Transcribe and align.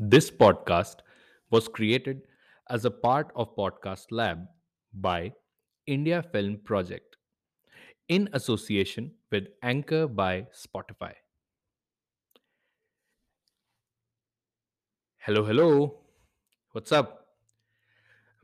This 0.00 0.30
podcast 0.30 0.96
was 1.52 1.68
created 1.68 2.20
as 2.70 2.84
a 2.84 2.90
part 2.90 3.30
of 3.34 3.56
Podcast 3.56 4.08
Lab 4.10 4.46
by 4.92 5.32
India 5.86 6.22
Film 6.22 6.58
Project 6.62 7.16
in 8.08 8.28
association 8.34 9.12
with 9.32 9.44
Anchor 9.62 10.06
by 10.06 10.48
Spotify. 10.54 11.12
Hello 15.22 15.44
hello 15.44 15.68
what's up 16.74 17.16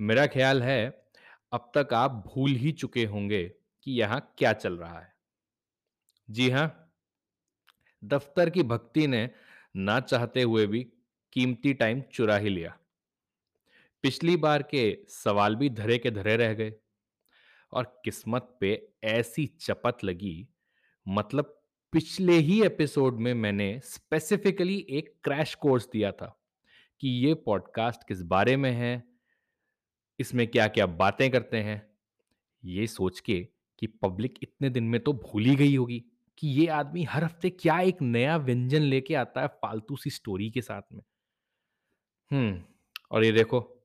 मेरा 0.01 0.27
ख्याल 0.27 0.63
है 0.63 0.81
अब 1.53 1.71
तक 1.77 1.95
आप 1.95 2.11
भूल 2.27 2.55
ही 2.55 2.73
चुके 2.73 3.05
होंगे 3.05 3.43
कि 3.83 3.93
यहाँ 3.93 4.21
क्या 4.39 4.53
चल 4.53 4.77
रहा 4.77 4.99
है 4.99 5.13
जी 6.29 6.51
हाँ 6.51 6.67
दफ्तर 8.03 8.51
की 8.51 8.63
भक्ति 8.73 9.07
ने 9.07 9.29
ना 9.77 10.01
चाहते 10.01 10.43
हुए 10.43 10.67
भी 10.67 10.87
कीमती 11.33 11.73
टाइम 11.75 12.01
चुरा 12.13 12.37
ही 12.37 12.49
लिया। 12.49 12.77
पिछली 14.05 14.37
बार 14.37 14.63
के 14.63 14.99
सवाल 15.09 15.57
भी 15.57 15.69
धरे 15.71 15.99
के 15.99 16.11
धरे 16.11 16.37
रह 16.37 16.53
गए। 16.55 16.73
और 17.73 18.03
किस्मत 18.05 18.57
पे 18.61 18.89
ऐसी 19.05 19.47
चपत 19.61 20.05
लगी 20.05 20.49
मतलब 21.07 21.59
पिछले 21.93 22.33
ही 22.33 22.63
एपिसोड 22.63 23.19
में 23.19 23.33
मैंने 23.35 23.81
स्पेसिफिकली 23.85 24.87
एक 24.91 25.13
क्रैश 25.25 25.55
कोर्स 25.55 25.89
दिया 25.93 26.13
था 26.13 26.27
कि 27.01 27.09
ये 27.09 27.35
पॉडकास्ट 27.35 28.07
किस 28.09 28.23
बारे 28.23 28.57
में 28.57 28.71
है, 28.71 29.03
इसमें 30.19 30.47
क्या 30.47 30.69
क्या 30.69 30.87
बातें 30.87 31.31
करते 31.31 31.57
हैं, 31.57 31.83
ये 32.65 32.87
सोच 32.87 33.21
के 33.21 33.41
कि 33.79 33.87
पब्लिक 33.87 34.39
इतने 34.43 34.71
दिन 34.71 34.85
में 34.85 35.01
तो 35.01 35.13
भूल 35.13 35.45
ही 35.45 35.57
गई 35.57 35.75
होगी 35.77 36.05
कि 36.39 36.49
ये 36.49 36.67
आदमी 36.67 37.05
हर 37.05 37.25
हफ़्ते 37.25 37.51
क्या 37.51 37.81
एक 37.81 38.03
नया 38.03 38.37
व्यंजन 38.37 38.83
लेके 38.83 39.15
आता 39.15 39.41
है 39.41 39.49
फालतू 39.63 39.97
सी 39.97 40.11
स्टोरी 40.11 40.51
के 40.51 40.63
साथ 40.63 40.83
में। 40.93 41.03
हम्म 42.33 42.63
और 43.11 43.25
ये 43.25 43.33
देखो, 43.33 43.85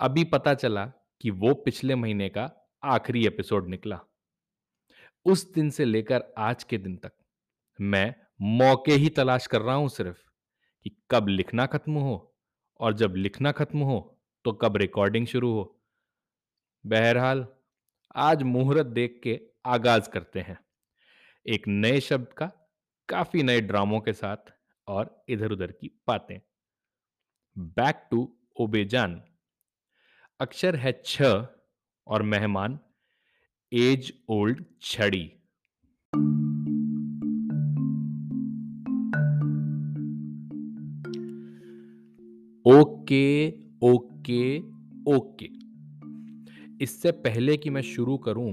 अभी 0.00 0.24
पता 0.24 0.54
चला 0.54 0.84
कि 1.20 1.30
वो 1.30 1.54
पिछले 1.54 1.94
महीने 1.94 2.28
का 2.28 2.70
आखिरी 2.84 3.26
एपिसोड 3.26 3.68
निकला। 3.68 3.98
उस 5.26 5.52
दिन 5.52 5.70
से 5.70 5.84
लेकर 5.84 6.24
आज 6.38 6.64
के 6.64 6.78
दिन 6.78 6.96
तक 6.96 7.12
मैं 7.80 8.14
मौके 8.40 8.92
ही 8.92 9.08
तलाश 9.08 9.46
कर 9.46 9.60
रहा 9.60 9.74
हूँ 9.74 9.88
सिर्फ़ 9.88 10.18
कि 10.84 10.90
कब 11.10 11.28
लिखना 11.28 11.66
खत्म 11.66 11.92
हो 11.92 12.36
और 12.80 12.92
जब 12.92 13.14
लिखना 13.14 13.52
खत्म 13.52 13.78
हो 13.78 13.98
तो 14.44 14.52
कब 14.52 14.76
रिकॉर्डिंग 14.76 15.26
शुरू 15.26 15.52
हो। 15.52 15.82
बहरहाल, 16.86 17.46
आज 18.16 18.42
मुहूर्त 18.42 18.86
देख 18.86 19.20
के 19.24 19.40
आगाज़ 19.66 20.08
करते 20.10 20.40
हैं। 20.40 20.58
एक 21.46 21.68
नए 21.68 22.00
शब्द 22.00 22.32
का, 22.32 22.46
काफ़ी 23.08 23.42
नए 23.42 23.60
ड्रामों 23.60 24.00
के 24.00 24.12
साथ 24.12 24.52
और 24.86 25.24
इधर 25.28 25.52
उधर 25.52 25.72
की 25.72 25.90
बातें। 26.08 26.40
बैक 27.58 28.06
टू 28.10 28.28
ओबेजान 28.60 29.20
अक्षर 30.40 30.76
है 30.76 30.92
छ 31.06 31.22
और 32.06 32.22
मेहमान 32.22 32.78
age 33.72 34.12
old 34.28 34.64
Chaddi 34.82 35.24
okay 42.64 43.48
okay 43.82 44.58
okay 45.08 45.48
इससे 46.84 47.12
पहले 47.12 47.56
कि 47.56 47.70
मैं 47.70 47.82
शुरू 47.82 48.16
करूँ, 48.18 48.50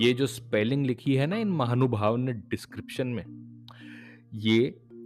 ये 0.00 0.12
जो 0.12 0.26
स्पेलिंग 0.26 0.86
लिखी 0.86 1.14
है 1.14 1.26
ना 1.26 1.36
इन 1.36 1.48
महानुभाव 1.48 2.16
ने 2.16 2.32
डिस्क्रिप्शन 2.32 3.06
में, 3.06 3.24
ये 4.34 4.58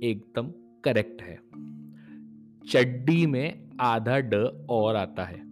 एकदम 0.03 0.51
करेक्ट 0.85 1.23
है। 1.23 1.39
चड्डी 2.71 3.27
में 3.27 3.69
आधा 3.81 4.19
ड 4.21 4.35
और 4.71 4.97
आता 4.97 5.25
है 5.25 5.43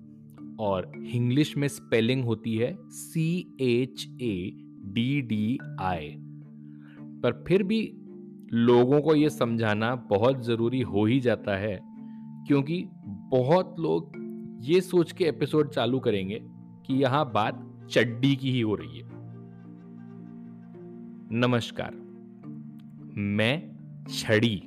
और 0.61 0.93
इंग्लिश 0.97 1.57
में 1.57 1.69
स्पेलिंग 1.69 2.25
होती 2.25 2.57
है 2.57 2.77
C 2.89 3.57
H 3.61 4.09
A 4.23 4.53
D 4.85 5.21
D 5.21 5.59
I 5.81 6.17
पर 6.99 7.45
फिर 7.49 7.63
भी 7.63 7.95
लोगों 8.53 9.01
को 9.01 9.15
यह 9.15 9.29
समझाना 9.29 9.95
बहुत 9.95 10.45
ज़रूरी 10.45 10.81
हो 10.81 11.05
ही 11.05 11.21
जाता 11.21 11.57
है, 11.57 11.81
क्योंकि 12.47 12.85
बहुत 13.07 13.77
लोग 13.81 14.13
ये 14.61 14.81
सोच 14.81 15.13
के 15.13 15.25
एपिसोड 15.25 15.71
चालू 15.71 15.99
करेंगे 15.99 16.41
कि 16.87 16.95
यहाँ 16.95 17.33
बात 17.33 17.87
चड्डी 17.91 18.37
की 18.37 18.51
ही 18.51 18.61
हो 18.61 18.75
रही 18.75 18.99
है। 18.99 19.09
नमस्कार, 21.39 21.95
मैं 23.17 23.73
छड़ी। 24.09 24.63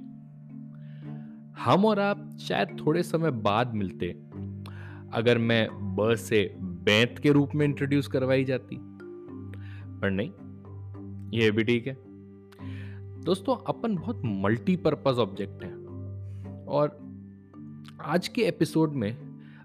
हम 1.57 1.85
और 1.85 1.99
आप 1.99 2.37
शायद 2.39 2.77
थोड़े 2.79 3.03
समय 3.03 3.31
बाद 3.31 3.73
मिलते, 3.75 4.07
अगर 5.13 5.37
मैं 5.37 5.67
ब 5.95 6.15
से 6.15 6.43
बैंत 6.59 7.19
के 7.19 7.31
रूप 7.31 7.55
में 7.55 7.65
इंट्रोड्यूस 7.65 8.07
करवाई 8.07 8.43
जाती। 8.43 8.77
पर 10.01 10.11
नहीं, 10.11 10.29
यह 11.33 11.51
भी 11.51 11.63
ठीक 11.63 11.87
है। 11.87 11.95
दोस्तों, 13.23 13.55
अपन 13.67 13.95
बहुत 13.95 14.21
मल्टीपर्पज 14.25 15.19
ऑब्जेक्ट 15.19 15.63
हैं, 15.63 15.75
और 16.65 16.97
आज 18.01 18.27
के 18.27 18.41
एपिसोड 18.41 18.93
में 18.93 19.11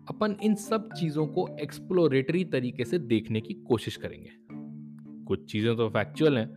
अपन 0.09 0.37
इन 0.43 0.55
सब 0.55 0.89
चीज़ों 0.93 1.27
को 1.27 1.47
एक्सप्लोरेटरी 1.61 2.45
तरीके 2.45 2.85
से 2.85 2.99
देखने 2.99 3.41
की 3.41 3.55
कोशिश 3.69 3.97
करेंगे। 3.97 4.31
कुछ 5.27 5.45
चीज़ें 5.45 5.77
तो 5.77 5.89
फैक्चुअल 5.89 6.39
हैं 6.39 6.49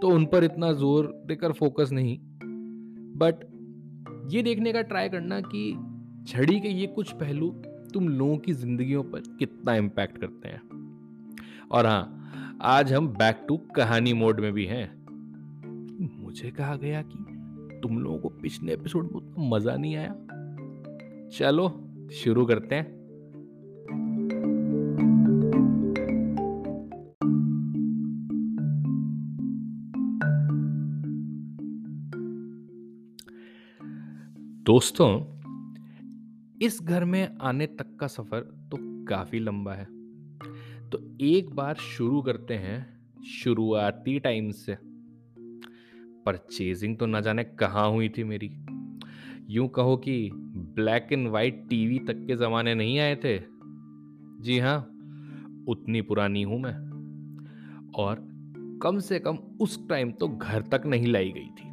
तो 0.00 0.08
उन 0.08 0.24
पर 0.26 0.44
इतना 0.44 0.72
ज़ोर 0.72 1.12
देकर 1.26 1.52
फोकस 1.52 1.90
नहीं 1.92 2.18
बट 3.18 3.44
ये 4.28 4.42
देखने 4.42 4.72
का 4.72 4.82
ट्राई 4.82 5.08
करना 5.08 5.40
कि 5.40 5.78
छड़ी 6.26 6.60
के 6.60 6.68
ये 6.68 6.86
कुछ 6.86 7.12
पहलू 7.12 7.50
तुम 7.94 8.08
लोगों 8.08 8.38
की 8.38 8.54
जिंदगियों 8.54 9.02
पर 9.02 9.20
कितना 9.20 9.74
इम्पैक्ट 9.74 10.18
करते 10.18 10.48
हैं। 10.48 10.60
और 11.70 11.86
हाँ 11.86 12.14
आज 12.62 12.92
हम 12.92 13.08
बैक 13.08 13.44
टू 13.48 13.56
कहानी 13.56 14.12
मोड 14.12 14.40
में 14.40 14.52
भी 14.52 14.64
हैं। 14.64 14.98
मुझे 16.22 16.50
कहा 16.50 16.76
गया 16.76 17.02
कि 17.02 17.18
तुम 17.82 17.98
लोगों 17.98 18.18
को 18.18 18.28
पिछले 18.28 18.72
एपिसोड 18.72 19.02
में 19.02 19.10
उतना 19.10 19.48
मज़ा 19.48 19.76
नहीं 19.76 19.96
आया। 19.96 20.14
चलो, 21.38 21.90
शुरू 22.12 22.46
करते 22.46 22.74
हैं। 22.74 22.97
दोस्तों, 34.68 35.20
इस 36.62 36.82
घर 36.82 37.04
में 37.04 37.36
आने 37.40 37.66
तक 37.66 37.96
का 38.00 38.06
सफ़र 38.06 38.40
तो 38.40 39.04
काफ़ी 39.04 39.38
लंबा 39.38 39.74
है। 39.74 39.84
तो 40.90 41.18
एक 41.20 41.50
बार 41.50 41.74
शुरू 41.74 42.22
करते 42.22 42.54
हैं 42.54 43.00
शुरुआती 43.24 44.18
टाइम 44.18 44.50
से। 44.50 44.78
परचेजिंग 46.24 46.98
तो 46.98 47.06
ना 47.06 47.20
जाने 47.20 47.44
कहाँ 47.44 47.90
हुई 47.90 48.08
थी 48.08 48.24
मेरी। 48.24 48.50
यूँ 49.54 49.68
कहो 49.68 49.96
कि 49.96 50.30
ब्लैक 50.34 51.08
एंड 51.12 51.28
वाइट 51.28 51.66
टीवी 51.68 51.98
तक 51.98 52.26
के 52.26 52.36
ज़माने 52.36 52.74
नहीं 52.74 52.98
आए 52.98 53.16
थे। 53.16 53.38
जी 54.42 54.58
हाँ 54.58 54.78
उतनी 55.68 56.02
पुरानी 56.02 56.42
हूँ 56.42 56.60
मैं। 56.60 56.76
और 57.94 58.28
कम 58.82 58.98
से 58.98 59.18
कम 59.18 59.36
उस 59.60 59.88
टाइम 59.88 60.12
तो 60.12 60.28
घर 60.28 60.62
तक 60.62 60.82
नहीं 60.86 61.06
लाई 61.06 61.32
गई 61.36 61.48
थी। 61.48 61.68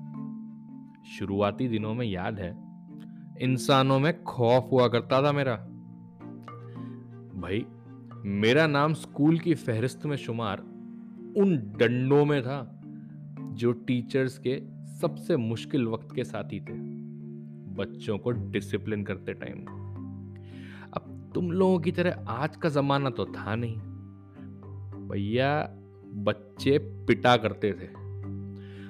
शुरुआती 1.12 1.68
दिनों 1.68 1.94
में 1.94 2.08
याद 2.08 2.40
है 2.40 2.65
इंसानों 3.42 4.00
में 4.00 4.24
खौफ 4.24 4.68
हुआ 4.72 4.88
करता 4.88 5.24
था 5.24 5.32
मेरा। 5.32 5.56
भाई, 7.36 7.66
मेरा 8.26 8.68
नाम 8.68 8.94
स्कूल 8.94 9.40
की 9.40 9.54
फहरिस्त 9.54 10.06
में 10.06 10.18
शुमार 10.18 10.60
उन 11.38 11.74
डंडों 11.78 12.26
में 12.26 12.44
था 12.44 12.82
जो 13.40 13.72
टीचर्स 13.72 14.38
के 14.48 14.62
सबसे 14.96 15.38
मुश्किल 15.38 15.88
वक्त 15.88 16.16
के 16.16 16.24
साथी 16.24 16.60
थे। 16.60 16.74
बच्चों 17.76 18.18
को 18.18 18.32
डिसिप्लिन 18.32 19.04
करते 19.04 19.34
टाइम। 19.34 19.66
अब 20.94 21.32
तुम 21.36 21.52
लोगों 21.52 21.80
की 21.80 21.92
तरह 21.92 22.26
आज 22.28 22.56
का 22.56 22.70
जमाना 22.70 23.10
तो 23.10 23.26
था 23.26 23.56
नहीं। 23.56 23.78
भैया, 25.10 25.70
बच्चे 26.14 26.78
पिटा 26.78 27.38
करते 27.38 27.74
थे। 27.74 27.88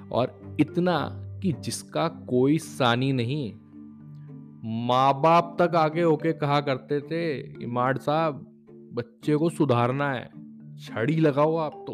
और 0.10 0.58
इतना 0.60 1.10
कि 1.40 1.54
जिसका 1.54 2.08
कोई 2.08 2.58
सानी 2.58 3.14
नहीं 3.14 3.54
माँ 4.68 5.22
बाप 5.22 5.58
तक 5.62 5.76
आगे 5.76 6.02
होके 6.02 6.34
कहा 6.34 6.62
करते 6.62 7.02
थे 7.02 7.40
इमाड़ 7.64 7.98
साहब, 7.98 8.36
बच्चे 8.94 9.36
को 9.36 9.50
सुधारना 9.50 10.12
है। 10.12 10.30
छड़ी 10.78 11.16
लगाओ 11.16 11.56
आप 11.56 11.86
तो। 11.90 11.94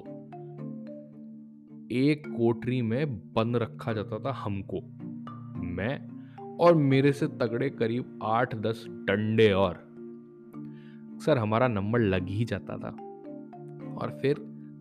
एक 1.92 2.24
कोठरी 2.28 2.82
में 2.82 3.34
बंद 3.34 3.56
रखा 3.56 3.94
जाता 3.94 4.20
था 4.20 4.32
हमको। 4.32 4.82
मैं 5.64 6.10
और 6.58 6.76
मेरे 6.76 7.12
से 7.12 7.28
तगड़े 7.28 7.70
करीब 7.70 8.20
आठ 8.24 8.56
दस 8.56 8.86
डंडे 8.90 9.52
और। 9.52 9.74
सर 11.26 11.38
हमारा 11.38 11.68
नंबर 11.68 12.00
लग 12.00 12.28
ही 12.28 12.46
जाता 12.46 12.78
था। 12.78 12.90
और 13.98 14.20
फिर 14.22 14.38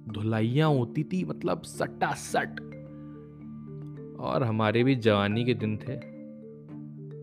धुलाइयाँ 0.09 0.71
होती 0.71 1.05
थी 1.05 1.25
मतलब 1.25 1.63
सट्टा 1.63 2.13
सट 2.13 2.61
और 4.21 4.43
हमारे 4.43 4.85
भी 4.85 4.95
जवानी 4.95 5.45
के 5.45 5.55
दिन 5.55 5.77
थे। 5.77 6.20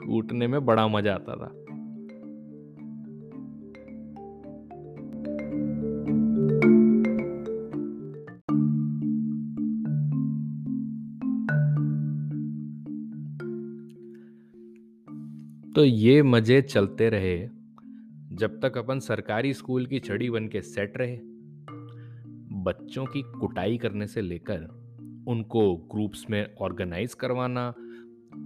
कूटने 0.08 0.48
में 0.48 0.66
बड़ा 0.66 0.88
मज़ा 0.88 1.14
आता 1.14 1.36
था। 1.36 1.54
तो 15.76 15.86
ये 15.86 16.24
मज़े 16.24 16.62
चलते 16.62 17.10
रहे, 17.10 17.38
जब 18.36 18.60
तक 18.62 18.78
अपन 18.78 19.00
सरकारी 19.00 19.54
स्कूल 19.54 19.86
की 19.86 20.00
छड़ी 20.00 20.30
बन 20.30 20.48
के 20.48 20.62
सेट 20.62 20.98
रहे। 20.98 21.18
बच्चों 22.64 23.06
की 23.06 23.22
कुटाई 23.22 23.78
करने 23.78 24.08
से 24.08 24.22
लेकर 24.22 24.68
उनको 25.28 25.76
ग्रुप्स 25.92 26.26
में 26.30 26.56
ऑर्गेनाइज 26.62 27.14
करवाना 27.14 27.74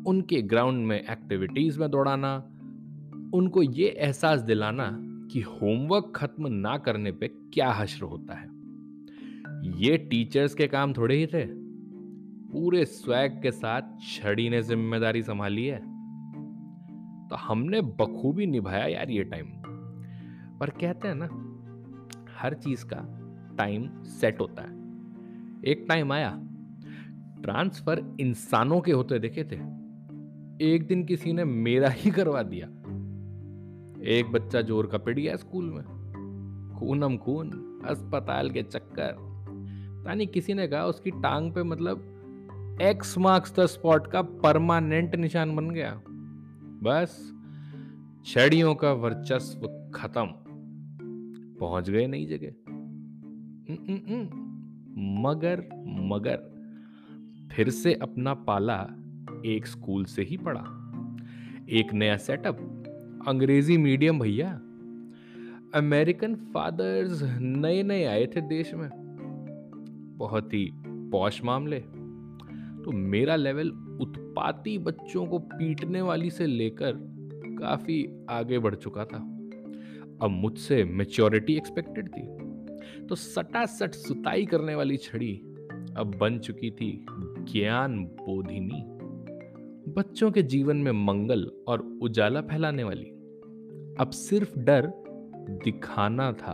उनके 0.08 0.42
ग्राउंड 0.42 0.88
में 0.88 1.00
एक्टिविटीज़ 1.00 1.80
में 1.80 1.92
दौड़ाना, 1.92 2.36
उनको 3.34 3.64
ये 3.64 3.88
एहसास 3.88 4.40
दिलाना 4.40 4.98
कि 5.32 5.42
होमवर्क 5.42 6.14
खत्म 6.16 6.48
ना 6.48 6.78
करने 6.78 7.12
पे 7.12 7.28
क्या 7.28 7.72
हश्र 7.72 8.06
होता 8.06 8.34
है। 8.34 8.50
ये 9.82 9.98
टीचर्स 9.98 10.54
के 10.54 10.68
काम 10.68 10.94
थोड़े 10.94 11.16
ही 11.16 11.28
थे। 11.28 11.46
पूरे 12.52 12.86
स्वैग 12.86 13.42
के 13.42 13.52
साथ 13.52 13.82
छड़ी 14.02 14.50
ने 14.50 14.62
ज़िम्मेदारी 14.62 15.24
संभाली 15.24 15.66
है। 15.66 15.80
तो 17.28 17.36
हमने 17.36 17.82
बखूबी 17.82 18.46
निभाया 18.46 18.86
यार 18.86 19.10
ये 19.10 19.24
टाइम 19.24 19.46
पर 20.60 20.70
कहते 20.70 21.08
हैं 21.08 21.16
ना, 21.16 21.28
हर 22.40 22.54
चीज़ 22.54 22.86
का 22.86 23.18
टाइम 23.58 24.04
सेट 24.04 24.40
होता 24.40 24.62
है। 24.62 24.80
एक 25.66 25.86
टाइम 25.90 26.12
आया 26.14 26.40
ट्रांसफ़र 27.44 28.18
इंसानों 28.20 28.82
के 28.82 28.92
होते 28.92 29.20
देखे 29.20 29.44
थे। 29.44 29.81
एक 30.62 30.88
दिन 30.88 31.04
किसी 31.04 31.34
ने 31.34 31.44
मेरा 31.44 31.90
ही 31.90 32.12
करवा 32.12 32.44
दिया। 32.44 32.68
एक 34.10 34.32
बच्चा 34.32 34.62
ज़ोर 34.62 34.88
का 34.88 34.98
पिट 34.98 35.16
गया 35.16 35.36
स्कूल 35.36 35.66
में। 35.66 35.84
खूनम 36.80 37.18
खून, 37.18 37.50
अस्पताल 37.86 38.52
के 38.52 38.64
चक्कर। 38.64 39.12
तानी 40.06 40.26
किसी 40.26 40.54
ने 40.54 40.68
कहा, 40.68 40.86
उसकी 40.86 41.12
टांग 41.12 41.52
पे 41.52 41.64
मतलब 41.64 42.08
एक्स 42.82 43.18
मार्क्स 43.18 43.56
द 43.60 43.66
स्पॉट 43.66 44.08
का 44.08 44.22
परमानेंट 44.22 45.16
निशान 45.16 45.56
बन 45.56 45.70
गया। 45.70 46.02
बस, 46.84 47.34
छड़ियों 48.26 48.76
का 48.76 48.94
वर्चस्व 48.94 49.92
खत्म। 49.96 50.26
पहुँच 51.60 51.90
गए 51.90 52.08
नई 52.08 52.26
जगह। 52.26 52.52
मगर 55.22 55.70
मगर, 55.88 56.38
फिर 57.52 57.70
से 57.70 57.94
अपना 57.94 58.34
पाला 58.34 58.88
एक 59.46 59.68
स्कूल 59.68 60.06
से 60.06 60.24
ही 60.24 60.38
पढ़ा। 60.38 60.78
एक 61.70 61.94
नया 61.94 62.18
सेटअप। 62.18 62.58
अंग्रेज़ी 63.28 63.78
मीडियम 63.78 64.20
भैया। 64.20 64.52
अमेरिकन 65.76 66.36
फादर्स 66.36 67.24
नए 67.40 67.84
नए 67.84 68.04
आए 68.04 68.26
थे 68.26 68.42
देश 68.42 68.74
में। 68.74 68.90
बहुत 70.18 70.54
ही 70.54 70.72
पौश 70.86 71.44
मामले। 71.44 71.80
तो 72.86 72.92
मेरा 72.92 73.36
लेवल 73.36 73.70
उत्पाती 74.02 74.78
बच्चों 74.78 75.26
को 75.26 75.40
पीटने 75.40 76.02
वाली 76.02 76.30
से 76.30 76.46
लेकर 76.46 76.92
काफ़ी 77.60 78.26
आगे 78.30 78.60
बढ़ 78.60 78.76
चुका 78.76 79.06
था। 79.06 79.18
अब 80.22 80.30
मुझसे 80.30 80.84
मेच्योरिटी 80.84 81.56
एक्सपेक्टेड 81.56 82.08
थी। 82.08 82.42
तो 83.06 83.16
सटा 83.16 83.66
सट 83.66 83.92
सुताई 83.92 84.46
करने 84.46 84.76
वाली 84.76 84.98
छड़ी 84.98 85.36
अब 85.98 86.16
बन 86.22 86.40
चुकी 86.40 86.72
थी 86.72 87.06
ज्ञान 87.12 88.06
बोधिनी। 88.06 88.91
बच्चों 89.98 90.32
के 90.32 90.42
जीवन 90.42 90.78
में 90.78 90.92
मंगल 90.92 91.52
और 91.68 92.00
उजाला 92.02 92.42
फैलाने 92.42 92.84
वाली। 92.84 93.06
अब 94.00 94.10
सिर्फ़ 94.14 94.60
डर 94.60 94.88
दिखाना 95.64 96.32
था 96.32 96.52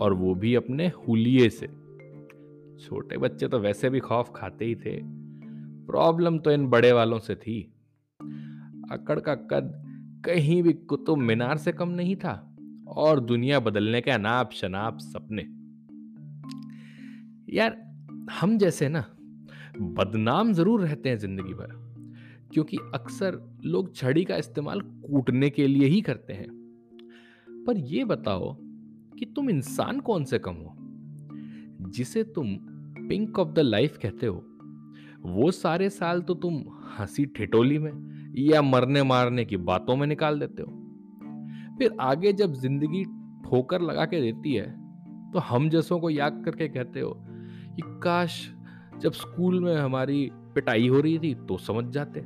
और 0.00 0.12
वो 0.12 0.34
भी 0.34 0.54
अपने 0.54 0.88
हुलिये 0.88 1.50
से। 1.50 1.66
छोटे 2.78 3.18
बच्चे 3.18 3.48
तो 3.48 3.58
वैसे 3.58 3.90
भी 3.90 4.00
खौफ 4.00 4.32
खाते 4.36 4.64
ही 4.64 4.74
थे। 4.74 5.00
प्रॉब्लम 5.86 6.38
तो 6.38 6.50
इन 6.50 6.66
बड़े 6.66 6.92
वालों 6.92 7.18
से 7.18 7.34
थी। 7.34 7.72
अकड़ 8.92 9.20
का 9.20 9.34
कद 9.34 9.72
कहीं 10.26 10.62
भी 10.62 10.72
कुतुब 10.72 11.18
मीनार 11.18 11.56
से 11.56 11.72
कम 11.72 11.88
नहीं 11.88 12.16
था 12.16 12.56
और 12.88 13.20
दुनिया 13.20 13.60
बदलने 13.60 14.00
के 14.00 14.10
अनाप 14.10 14.50
शनाप 14.52 14.98
सपने। 14.98 15.42
यार, 17.56 17.76
हम 18.40 18.58
जैसे 18.58 18.88
ना, 18.88 19.04
बदनाम 19.80 20.52
ज़रूर 20.52 20.80
रहते 20.80 21.08
हैं 21.08 21.18
ज़िंदगी 21.18 21.54
भर। 21.54 21.87
क्योंकि 22.52 22.76
अक्सर 22.94 23.38
लोग 23.64 23.94
छड़ी 23.94 24.24
का 24.24 24.36
इस्तेमाल 24.36 24.80
कूटने 24.80 25.50
के 25.50 25.66
लिए 25.66 25.88
ही 25.88 26.00
करते 26.00 26.32
हैं। 26.32 26.48
पर 27.66 27.76
यह 27.76 28.04
बताओ 28.04 28.56
कि 29.18 29.26
तुम 29.26 29.50
इंसान 29.50 30.00
कौन 30.00 30.24
से 30.24 30.38
कम 30.38 30.54
हो? 30.54 30.74
जिसे 31.90 32.22
तुम 32.24 32.56
पिंक 33.08 33.38
ऑफ़ 33.38 33.48
द 33.48 33.58
लाइफ 33.58 33.98
कहते 33.98 34.26
हो, 34.26 34.44
वो 35.26 35.50
सारे 35.50 35.90
साल 35.90 36.20
तो 36.22 36.34
तुम 36.34 36.62
हँसी 36.98 37.26
ठिठोली 37.26 37.78
में 37.78 38.34
या 38.38 38.62
मरने 38.62 39.02
मारने 39.02 39.44
की 39.44 39.56
बातों 39.56 39.96
में 39.96 40.06
निकाल 40.06 40.38
देते 40.40 40.62
हो। 40.62 40.72
फिर 41.78 41.96
आगे 42.00 42.32
जब 42.32 42.52
ज़िंदगी 42.52 43.04
ठोकर 43.44 43.80
लगा 43.80 44.04
के 44.04 44.20
देती 44.20 44.54
है 44.54 44.70
तो 45.32 45.38
हम 45.38 45.68
जैसों 45.70 46.00
को 46.00 46.10
याद 46.10 46.42
करके 46.44 46.68
कहते 46.68 47.00
हो 47.00 47.10
कि 47.76 47.82
काश 48.02 48.54
जब 48.98 49.12
स्कूल 49.12 49.60
में 49.60 49.74
हमारी 49.76 50.28
पिटाई 50.54 50.88
हो 50.88 51.00
रही 51.00 51.18
थी 51.18 51.34
तो 51.48 51.58
समझ 51.58 51.84
जाते। 51.84 52.20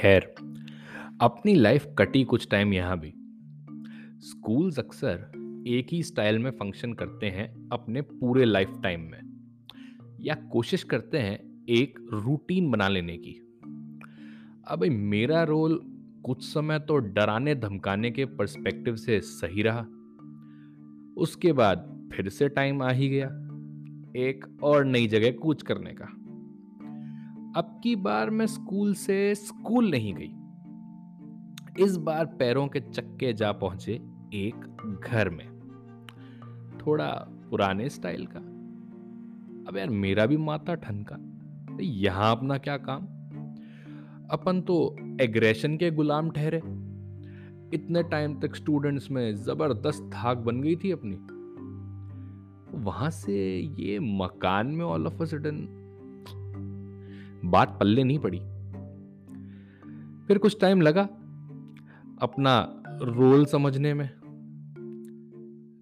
खैर, 0.00 0.22
अपनी 1.20 1.54
लाइफ 1.54 1.86
कटी 1.98 2.22
कुछ 2.24 2.46
टाइम 2.50 2.72
यहाँ 2.72 2.98
भी। 3.00 3.12
स्कूल्स 4.20 4.78
अक्सर 4.78 5.64
एक 5.68 5.86
ही 5.92 6.02
स्टाइल 6.02 6.38
में 6.38 6.50
फ़ंक्शन 6.50 6.92
करते 6.92 7.26
हैं 7.26 7.48
अपने 7.72 8.00
पूरे 8.00 8.44
लाइफ 8.44 8.70
टाइम 8.82 9.00
में, 9.00 9.20
या 10.20 10.34
कोशिश 10.52 10.82
करते 10.82 11.18
हैं 11.18 11.38
एक 11.68 11.98
रूटीन 12.12 12.70
बना 12.70 12.88
लेने 12.88 13.16
की। 13.16 13.32
अब 14.68 14.84
मेरा 14.84 15.42
रोल 15.42 15.78
कुछ 16.24 16.44
समय 16.44 16.78
तो 16.78 16.96
डराने 16.96 17.54
धमकाने 17.54 18.10
के 18.10 18.24
पर्सपेक्टिव 18.24 18.96
से 18.96 19.20
सही 19.20 19.62
रहा। 19.62 19.86
उसके 21.16 21.52
बाद 21.52 22.08
फिर 22.12 22.28
से 22.28 22.48
टाइम 22.48 22.82
आ 22.82 22.90
ही 22.90 23.08
गया, 23.08 23.28
एक 24.16 24.46
और 24.62 24.84
नई 24.84 25.06
जगह 25.06 25.32
कूच 25.32 25.62
करने 25.62 25.92
का। 25.92 26.08
अब 27.56 27.80
की 27.82 27.96
बार 27.96 28.30
मैं 28.30 28.46
स्कूल 28.46 28.94
से 28.94 29.34
स्कूल 29.34 29.90
नहीं 29.90 30.14
गई। 30.14 30.34
इस 31.84 31.96
बार 31.96 32.26
पैरों 32.26 32.68
के 32.68 32.80
चक्के 32.80 33.32
जा 33.32 33.52
पहुँचे 33.52 33.92
एक 34.34 34.54
घर 35.04 35.30
में। 35.30 35.60
थोड़ा 36.86 37.08
पुराने 37.50 37.88
स्टाइल 37.88 38.26
का। 38.26 38.38
अब 39.70 39.76
यार 39.76 39.90
मेरा 39.90 40.26
भी 40.26 40.36
माता 40.36 40.74
ठनका 40.74 41.16
यहाँ 41.82 42.36
अपना 42.36 42.58
क्या 42.58 42.76
काम? 42.76 43.02
अपन 44.30 44.60
तो 44.60 44.96
एग्रेशन 45.20 45.76
के 45.76 45.90
गुलाम 45.90 46.30
ठहरे। 46.30 46.58
इतने 47.76 48.02
टाइम 48.02 48.40
तक 48.40 48.56
स्टूडेंट्स 48.56 49.10
में 49.10 49.36
ज़बरदस्त 49.36 50.02
धाक 50.02 50.38
बन 50.38 50.60
गई 50.60 50.76
थी 50.76 50.90
अपनी। 50.90 51.16
वहाँ 52.78 53.10
से 53.10 53.60
ये 53.60 53.98
मकान 53.98 54.66
में 54.66 54.84
ऑल 54.84 55.06
ऑफ़ 55.06 55.22
अ 55.22 55.24
सडन 55.24 55.79
बात 57.44 57.76
पल्ले 57.80 58.04
नहीं 58.04 58.18
पड़ी। 58.18 58.38
फिर 60.26 60.38
कुछ 60.38 60.60
टाइम 60.60 60.80
लगा 60.80 61.02
अपना 62.22 62.82
रोल 63.02 63.46
समझने 63.46 63.94
में। 63.94 64.10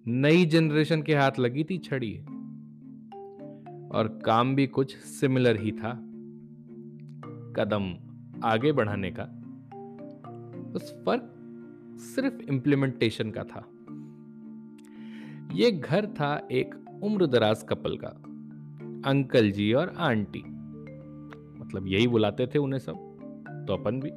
नई 0.07 0.45
जनरेशन 0.45 1.01
के 1.01 1.15
हाथ 1.15 1.31
लगी 1.39 1.63
थी 1.63 1.77
छड़ी। 1.77 2.17
और 3.91 4.19
काम 4.25 4.55
भी 4.55 4.67
कुछ 4.67 4.97
सिमिलर 4.97 5.61
ही 5.61 5.71
था। 5.71 5.93
कदम 7.55 7.93
आगे 8.43 8.71
बढ़ाने 8.71 9.11
का। 9.11 9.23
बस 10.73 11.01
फ़र्क 11.05 11.35
सिर्फ़ 11.97 12.51
इंप्लीमेंटेशन 12.51 13.31
का 13.37 13.43
था। 13.43 13.65
यह 15.55 15.81
घर 15.85 16.05
था 16.05 16.47
एक 16.51 16.99
उम्र 17.03 17.27
दराज 17.27 17.63
कपल 17.63 17.97
का। 17.97 18.07
अंकल 19.09 19.51
जी 19.51 19.73
और 19.73 19.89
आंटी। 19.89 20.58
मतलब 21.69 21.87
यही 21.87 22.07
बुलाते 22.07 22.47
थे 22.47 22.59
उन्हें 22.59 22.79
सब 22.79 22.95
तो 23.67 23.73
अपन 23.73 23.99
भी। 23.99 24.09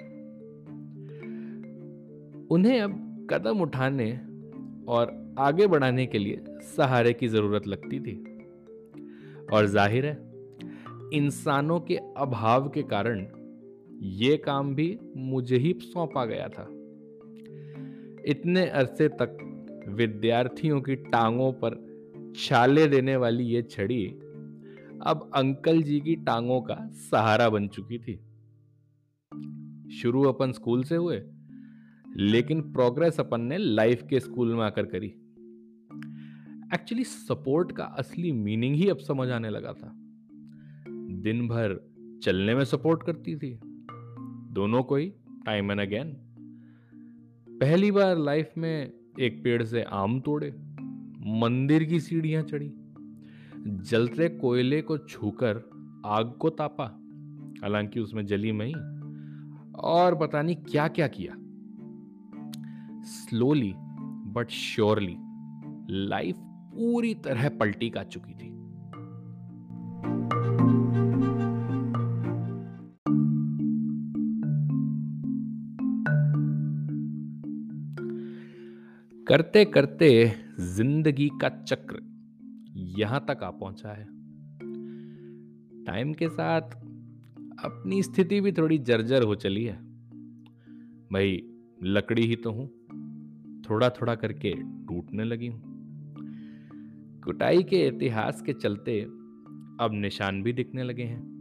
उन्हें 2.54 2.80
अब 2.80 3.26
कदम 3.30 3.60
उठाने 3.60 4.12
और 4.88 5.34
आगे 5.38 5.66
बढ़ाने 5.66 6.06
के 6.06 6.18
लिए 6.18 6.44
सहारे 6.76 7.12
की 7.12 7.28
ज़रूरत 7.28 7.66
लगती 7.66 8.00
थी। 8.00 8.14
और 9.52 9.66
ज़ाहिर 9.66 10.06
है, 10.06 10.12
इंसानों 11.12 11.80
के 11.80 11.96
अभाव 12.16 12.68
के 12.68 12.82
कारण 12.82 13.26
यह 14.02 14.42
काम 14.44 14.74
भी 14.74 14.98
मुझे 15.16 15.56
ही 15.56 15.74
सौंपा 15.82 16.24
गया 16.24 16.48
था। 16.48 16.68
इतने 18.26 18.66
अरसे 18.66 19.08
तक 19.08 19.38
विद्यार्थियों 19.88 20.80
की 20.80 20.94
टांगों 20.96 21.52
पर 21.52 21.80
छाले 22.36 22.86
देने 22.86 23.16
वाली 23.16 23.44
ये 23.44 23.62
छड़ी 23.62 24.04
अब 25.06 25.30
अंकल 25.34 25.82
जी 25.82 26.00
की 26.00 26.16
टांगों 26.16 26.60
का 26.60 26.88
सहारा 26.92 27.48
बन 27.48 27.68
चुकी 27.68 27.98
थी। 27.98 28.16
शुरू 29.90 30.22
अपन 30.22 30.52
स्कूल 30.52 30.84
से 30.84 30.96
हुए, 30.96 31.22
लेकिन 32.16 32.60
प्रोग्रेस 32.60 33.20
अपन 33.20 33.40
ने 33.40 33.58
लाइफ 33.58 34.02
के 34.10 34.20
स्कूल 34.20 34.54
में 34.54 34.64
आकर 34.64 34.86
करी। 34.86 35.06
एक्चुअली 36.74 37.04
सपोर्ट 37.04 37.72
का 37.72 37.84
असली 37.84 38.32
मीनिंग 38.32 38.74
ही 38.74 38.88
अब 38.88 38.98
समझ 38.98 39.28
आने 39.28 39.50
लगा 39.50 39.72
था। 39.72 39.92
दिन 41.22 41.48
भर 41.48 41.92
चलने 42.22 42.54
में 42.54 42.64
सपोर्ट 42.64 43.02
करती 43.02 43.36
थी। 43.36 43.60
दोनों 44.52 44.82
को 44.82 44.96
ही 44.96 45.12
टाइम 45.46 45.70
एंड 45.70 45.80
अगेन 45.80 46.16
पहली 47.48 47.90
बार 47.90 48.18
लाइफ 48.18 48.52
में 48.58 48.92
एक 49.20 49.44
पेड़ 49.44 49.62
से 49.62 49.82
आम 49.82 50.20
तोड़े, 50.20 50.50
मंदिर 51.40 51.84
की 51.84 52.00
सीढ़ियाँ 52.00 52.42
चढ़ी। 52.42 52.72
जलते 53.66 54.28
कोयले 54.28 54.82
को 54.82 54.98
छूकर 54.98 55.70
आग 56.06 56.32
को 56.40 56.50
तापा, 56.50 56.84
हालाँकि 57.62 58.00
उसमें 58.00 58.26
जली 58.26 58.52
मई, 58.52 58.72
और 59.78 60.14
पता 60.14 60.42
नहीं 60.42 60.56
क्या 60.56 60.88
क्या। 60.88 61.06
किया 61.06 61.34
स्लोली 63.02 63.72
बट 64.32 64.50
श्योरली 64.50 65.16
लाइफ 66.08 66.36
पूरी 66.74 67.14
तरह 67.14 67.48
पलटी 67.48 67.90
का 67.90 68.02
चुकी 68.02 68.34
थी। 68.34 68.50
करते 79.26 79.64
करते 79.64 80.32
ज़िंदगी 80.60 81.30
का 81.42 81.48
चक्र 81.48 82.11
यहाँ 82.98 83.24
तक 83.28 83.42
आ 83.42 83.50
पहुँचा 83.50 83.88
है। 83.88 84.04
टाइम 85.84 86.12
के 86.12 86.28
साथ 86.28 86.60
अपनी 87.64 88.02
स्थिति 88.02 88.40
भी 88.40 88.52
थोड़ी 88.52 88.78
जर्जर 88.78 89.22
हो 89.22 89.34
चली 89.34 89.64
है। 89.64 89.76
भाई, 91.12 91.42
लकड़ी 91.82 92.26
ही 92.26 92.36
तो 92.36 92.52
हूँ। 92.52 92.68
थोड़ा 93.70 93.88
थोड़ा 93.88 94.14
करके 94.14 94.54
टूटने 94.60 95.24
लगी 95.24 95.46
हूँ। 95.46 95.62
कुटाई 97.24 97.62
के 97.62 97.86
इतिहास 97.86 98.42
के 98.42 98.52
चलते 98.52 99.00
अब 99.80 99.90
निशान 99.92 100.42
भी 100.42 100.52
दिखने 100.52 100.82
लगे 100.82 101.02
हैं। 101.02 101.32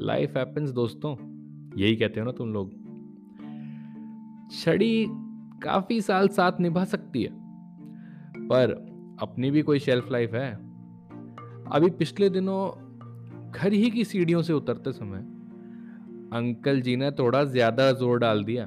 लाइफ 0.00 0.36
हैपेंस 0.36 0.70
दोस्तों। 0.70 1.34
यही 1.76 1.96
कहते 1.96 2.20
हो 2.20 2.26
ना 2.26 2.32
तुम 2.32 2.52
लोग। 2.52 2.84
छड़ी 4.50 5.06
काफ़ी 5.62 6.00
साल 6.00 6.28
साथ 6.28 6.60
निभा 6.60 6.84
सकती 6.84 7.22
है। 7.22 7.30
पर 8.48 8.93
अपनी 9.18 9.50
भी 9.50 9.62
कोई 9.62 9.78
शेल्फ 9.78 10.10
लाइफ 10.12 10.34
है। 10.34 10.50
अभी 11.72 11.90
पिछले 11.98 12.28
दिनों 12.30 12.60
घर 13.52 13.72
ही 13.72 13.90
की 13.90 14.04
सीढ़ियों 14.04 14.42
से 14.42 14.52
उतरते 14.52 14.92
समय 14.92 15.18
अंकल 16.32 16.80
जी 16.80 16.96
ने 16.96 17.10
थोड़ा 17.10 17.44
ज़्यादा 17.44 17.90
ज़ोर 17.92 18.18
डाल 18.18 18.44
दिया 18.44 18.64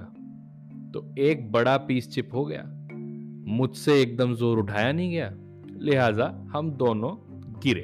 तो 0.94 1.06
एक 1.20 1.52
बड़ा 1.52 1.78
पीस 1.78 2.10
चिप 2.10 2.34
हो 2.34 2.46
गया। 2.46 2.64
मुझसे 3.50 4.02
एकदम 4.02 4.34
ज़ोर 4.36 4.60
उठाया 4.60 4.92
नहीं 4.92 5.12
गया, 5.12 5.30
लिहाजा 5.82 6.26
हम 6.54 6.72
दोनों 6.74 7.16
गिरे। 7.64 7.84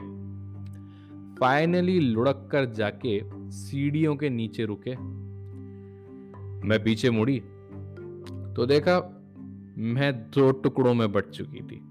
फाइनली 1.39 2.00
लुढ़क 2.00 2.48
कर 2.51 2.65
जाके 2.74 3.20
सीढ़ियों 3.51 4.15
के 4.15 4.29
नीचे 4.29 4.65
रुके। 4.65 4.96
मैं 6.67 6.84
पीछे 6.84 7.10
मुड़ी 7.10 7.39
तो 8.55 8.65
देखा 8.65 9.00
मैं 9.93 10.13
दो 10.29 10.51
टुकड़ों 10.53 10.93
में 10.93 11.12
बट 11.12 11.29
चुकी 11.29 11.62
थी। 11.62 11.82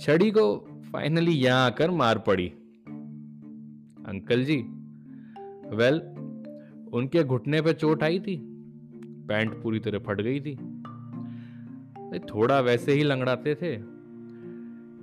छड़ी 0.00 0.30
को 0.30 0.44
फाइनली 0.92 1.32
यहाँ 1.32 1.66
आकर 1.66 1.90
मार 1.90 2.18
पड़ी। 2.18 2.46
अंकल 4.08 4.44
जी 4.44 4.56
वेल 5.76 6.00
उनके 6.92 7.22
घुटने 7.24 7.60
पे 7.62 7.72
चोट 7.72 8.02
आई 8.02 8.18
थी, 8.20 8.36
पैंट 9.28 9.62
पूरी 9.62 9.80
तरह 9.80 9.98
फट 9.98 10.20
गई 10.20 10.40
थी। 10.40 10.54
थोड़ा 12.28 12.60
वैसे 12.60 12.92
ही 12.92 13.02
लंगड़ाते 13.02 13.54
थे। 13.54 13.74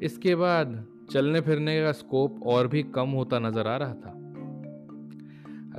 इसके 0.06 0.36
बाद 0.36 0.86
चलने 1.12 1.42
फिरने 1.42 1.82
का 1.82 1.92
स्कोप 1.92 2.40
और 2.44 2.68
भी 2.68 2.84
कम 2.84 3.10
होता 3.10 3.40
नज़र 3.40 3.68
आ 3.68 3.78
रहा 3.78 3.94
था। 3.94 4.12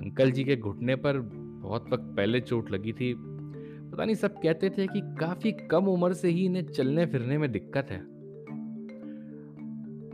अंकल 0.01 0.31
जी 0.31 0.45
के 0.45 0.57
घुटने 0.57 0.97
पर 0.97 1.19
बहुत 1.63 1.91
वक्त 1.93 2.05
पहले 2.17 2.41
चोट 2.41 2.71
लगी 2.71 2.93
थी। 2.93 3.15
पता 3.17 4.05
नहीं, 4.05 4.15
सब 4.15 4.35
कहते 4.35 4.71
थे 4.71 4.87
कि 4.87 5.01
काफ़ी 5.21 5.53
कम 5.71 5.89
उम्र 5.89 6.13
से 6.13 6.29
ही 6.29 6.45
इन्हें 6.45 6.67
चलने 6.67 7.07
फिरने 7.07 7.39
में 7.39 7.51
दिक्कत 7.53 7.91
है। 7.91 8.16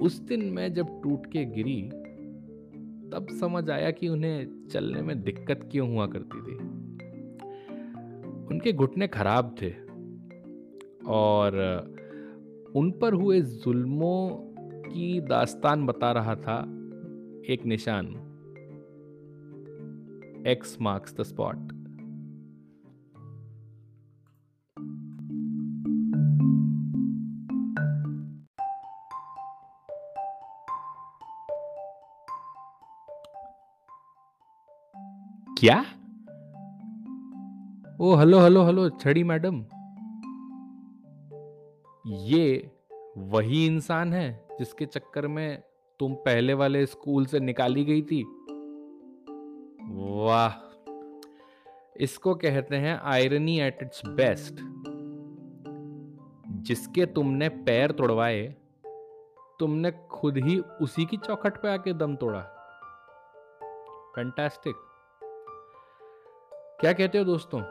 उस 0.03 0.19
दिन 0.19 0.45
मैं 0.45 0.73
जब 0.73 1.03
टूट 1.03 1.27
के 1.27 1.45
गिरी, 1.45 1.83
तब 3.11 3.27
समझ 3.41 3.71
आया 3.71 3.91
कि 3.91 4.09
उन्हें 4.09 4.69
चलने 4.73 5.03
में 5.03 5.23
दिक्कत 5.23 5.69
क्यों 5.73 5.89
हुआ 5.91 6.07
करती 6.07 6.43
थी। 6.43 6.55
उनके 8.47 8.73
घुटने 8.73 9.09
खराब 9.09 9.57
थे 9.63 9.71
और 11.07 11.59
उन 12.77 12.91
पर 12.91 13.13
हुए 13.13 13.41
जुल्मों 13.41 14.29
की 14.91 15.21
दास्तान 15.21 15.87
बता 15.87 16.13
रहा 16.13 16.35
था 16.35 16.59
एक 17.49 17.67
निशान। 17.67 18.07
एक्स 20.47 20.77
मार्क्स 20.81 21.17
द 21.17 21.23
स्पॉट 21.23 21.82
क्या? 35.65 35.79
ओ 38.01 38.15
hello 38.17 38.39
hello 38.41 38.65
hello 38.65 38.89
Chaddi 38.91 39.25
madam 39.25 39.65
ये 42.07 42.71
वही 43.19 43.67
इंसान 43.67 44.13
है 44.13 44.49
जिसके 44.59 44.87
चक्कर 44.87 45.27
में 45.27 45.63
तुम 46.01 46.15
पहले 46.15 46.55
वाले 46.55 46.87
स्कूल 46.87 47.27
से 47.27 47.41
निकाली 47.41 47.85
गई 47.85 48.03
थी। 48.03 48.23
वाह। 50.25 50.61
इसको 51.97 52.35
कहते 52.35 52.77
हैं 52.77 53.01
आयरनी 53.05 53.61
एट 53.61 53.79
इट्स 53.83 54.03
बेस्ट 54.07 54.55
जिसके 56.63 57.07
तुमने 57.07 57.49
पैर 57.49 57.93
तोड़वाए, 57.93 58.57
तुमने 59.59 59.93
खुद 60.11 60.37
ही 60.37 60.59
उसी 60.59 61.05
की 61.05 61.17
चौखट 61.17 61.63
पे 61.63 61.69
आके 61.69 61.93
दम 61.93 62.17
तोड़ा। 62.17 62.41
फैंटास्टिक 64.17 64.89
क्या 66.83 66.93
कहते 66.93 67.19
हो 67.19 67.25
दोस्तों? 67.25 67.63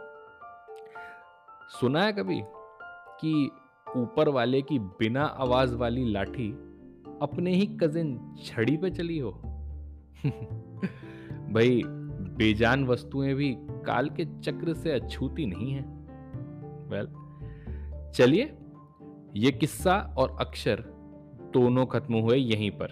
सुना 1.69 2.03
है 2.03 2.13
कभी 2.13 2.41
कि 3.21 3.51
ऊपर 3.97 4.29
वाले 4.29 4.61
की 4.61 4.79
बिना 4.79 5.23
आवाज़ 5.23 5.75
वाली 5.75 6.11
लाठी 6.11 6.51
अपने 7.21 7.53
ही 7.53 7.65
कजिन 7.65 8.35
छड़ी 8.45 8.77
पे 8.77 8.89
चली 8.89 9.19
हो? 9.19 9.31
भाई 11.51 11.81
बेजान 12.37 12.85
वस्तुएँ 12.85 13.33
भी 13.33 13.57
काल 13.59 14.09
के 14.09 14.25
चक्र 14.39 14.73
से 14.73 14.91
अछूती 14.91 15.45
नहीं 15.45 15.71
है। 15.71 15.81
वेल 16.87 17.05
well, 17.05 18.11
चलिए 18.13 18.57
ये 19.35 19.51
किस्सा 19.51 20.15
और 20.17 20.37
अक्षर 20.39 20.83
दोनों 21.53 21.85
खत्म 21.85 22.15
हुए 22.15 22.37
यहीं 22.37 22.71
पर। 22.71 22.89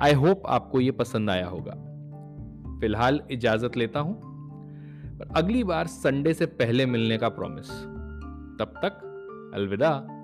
आई 0.00 0.12
होप 0.12 0.42
आपको 0.46 0.80
ये 0.80 0.90
पसंद 0.90 1.30
आया 1.30 1.46
होगा। 1.46 1.72
फ़िलहाल 2.80 3.20
इजाज़त 3.30 3.76
लेता 3.76 4.00
हूँ। 4.00 4.25
पर 5.18 5.28
अगली 5.36 5.64
बार 5.64 5.86
संडे 5.86 6.34
से 6.34 6.46
पहले 6.46 6.86
मिलने 6.86 7.18
का 7.18 7.28
प्रॉमिस 7.28 7.68
तब 8.58 8.74
तक 8.84 9.02
अलविदा। 9.54 10.15